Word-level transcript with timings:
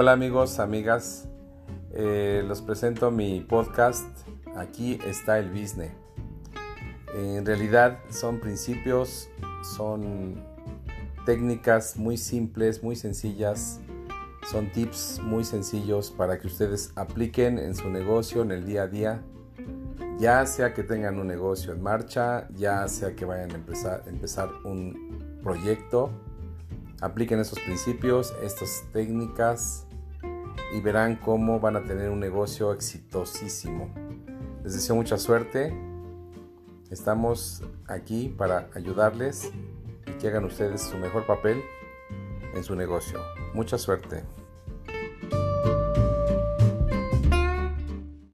Hola 0.00 0.12
amigos, 0.12 0.60
amigas, 0.60 1.28
eh, 1.92 2.42
los 2.48 2.62
presento 2.62 3.10
mi 3.10 3.42
podcast. 3.42 4.06
Aquí 4.56 4.98
está 5.06 5.38
el 5.38 5.50
business. 5.50 5.92
En 7.14 7.44
realidad 7.44 7.98
son 8.08 8.40
principios, 8.40 9.28
son 9.76 10.42
técnicas 11.26 11.98
muy 11.98 12.16
simples, 12.16 12.82
muy 12.82 12.96
sencillas, 12.96 13.78
son 14.50 14.72
tips 14.72 15.20
muy 15.22 15.44
sencillos 15.44 16.10
para 16.10 16.38
que 16.38 16.46
ustedes 16.46 16.94
apliquen 16.96 17.58
en 17.58 17.74
su 17.74 17.90
negocio, 17.90 18.40
en 18.40 18.52
el 18.52 18.64
día 18.64 18.84
a 18.84 18.86
día, 18.86 19.22
ya 20.18 20.46
sea 20.46 20.72
que 20.72 20.82
tengan 20.82 21.18
un 21.18 21.26
negocio 21.26 21.74
en 21.74 21.82
marcha, 21.82 22.48
ya 22.54 22.88
sea 22.88 23.14
que 23.14 23.26
vayan 23.26 23.50
a 23.50 23.56
empezar, 23.56 24.04
empezar 24.06 24.48
un 24.64 25.40
proyecto. 25.42 26.10
Apliquen 27.02 27.38
esos 27.38 27.58
principios, 27.60 28.34
estas 28.42 28.82
técnicas 28.94 29.86
y 30.72 30.80
verán 30.80 31.16
cómo 31.16 31.60
van 31.60 31.76
a 31.76 31.84
tener 31.84 32.10
un 32.10 32.20
negocio 32.20 32.72
exitosísimo. 32.72 33.92
Les 34.62 34.74
deseo 34.74 34.94
mucha 34.94 35.18
suerte. 35.18 35.74
Estamos 36.90 37.62
aquí 37.86 38.34
para 38.36 38.68
ayudarles 38.74 39.50
y 40.06 40.12
que 40.18 40.28
hagan 40.28 40.44
ustedes 40.44 40.82
su 40.82 40.96
mejor 40.96 41.26
papel 41.26 41.62
en 42.54 42.64
su 42.64 42.74
negocio. 42.74 43.20
Mucha 43.54 43.78
suerte. 43.78 44.24